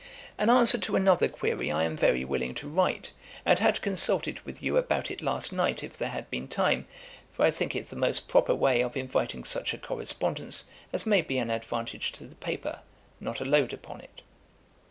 'An 0.39 0.49
answer 0.49 0.79
to 0.79 0.95
another 0.95 1.27
query 1.27 1.71
I 1.71 1.83
am 1.83 1.95
very 1.95 2.25
willing 2.25 2.55
to 2.55 2.67
write, 2.67 3.11
and 3.45 3.59
had 3.59 3.83
consulted 3.83 4.39
with 4.39 4.63
you 4.63 4.75
about 4.75 5.11
it 5.11 5.21
last 5.21 5.53
night 5.53 5.83
if 5.83 5.95
there 5.95 6.09
had 6.09 6.27
been 6.31 6.47
time; 6.47 6.87
for 7.31 7.45
I 7.45 7.51
think 7.51 7.75
it 7.75 7.91
the 7.91 7.95
most 7.95 8.27
proper 8.27 8.55
way 8.55 8.81
of 8.81 8.97
inviting 8.97 9.43
such 9.43 9.75
a 9.75 9.77
correspondence 9.77 10.63
as 10.91 11.05
may 11.05 11.21
be 11.21 11.37
an 11.37 11.51
advantage 11.51 12.11
to 12.13 12.25
the 12.25 12.35
paper, 12.35 12.81
not 13.19 13.41
a 13.41 13.45
load 13.45 13.73
upon 13.73 14.01
it. 14.01 14.23